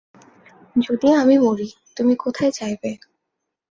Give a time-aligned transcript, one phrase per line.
[0.75, 2.91] যদি আমি মরি তুমি কোথায় যাইবে?